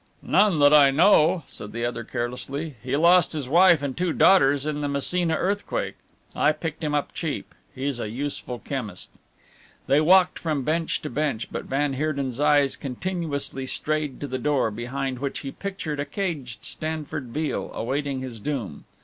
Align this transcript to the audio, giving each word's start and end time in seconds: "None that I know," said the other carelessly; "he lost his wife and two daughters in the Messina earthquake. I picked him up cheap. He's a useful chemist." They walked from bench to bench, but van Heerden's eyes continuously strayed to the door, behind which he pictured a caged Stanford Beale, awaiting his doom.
"None 0.23 0.57
that 0.57 0.73
I 0.73 0.89
know," 0.89 1.43
said 1.45 1.73
the 1.73 1.85
other 1.85 2.03
carelessly; 2.03 2.73
"he 2.81 2.95
lost 2.97 3.33
his 3.33 3.47
wife 3.47 3.83
and 3.83 3.95
two 3.95 4.13
daughters 4.13 4.65
in 4.65 4.81
the 4.81 4.87
Messina 4.87 5.35
earthquake. 5.35 5.93
I 6.35 6.53
picked 6.53 6.83
him 6.83 6.95
up 6.95 7.13
cheap. 7.13 7.53
He's 7.75 7.99
a 7.99 8.09
useful 8.09 8.57
chemist." 8.57 9.11
They 9.85 10.01
walked 10.01 10.39
from 10.39 10.63
bench 10.63 11.03
to 11.03 11.09
bench, 11.11 11.49
but 11.51 11.65
van 11.65 11.93
Heerden's 11.93 12.39
eyes 12.39 12.75
continuously 12.75 13.67
strayed 13.67 14.19
to 14.21 14.27
the 14.27 14.39
door, 14.39 14.71
behind 14.71 15.19
which 15.19 15.41
he 15.41 15.51
pictured 15.51 15.99
a 15.99 16.05
caged 16.05 16.65
Stanford 16.65 17.31
Beale, 17.31 17.69
awaiting 17.75 18.21
his 18.21 18.39
doom. 18.39 18.85